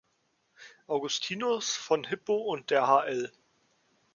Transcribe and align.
Augustinus 0.87 1.75
von 1.75 2.03
Hippo 2.05 2.33
und 2.35 2.71
der 2.71 2.87
hl. 2.87 3.31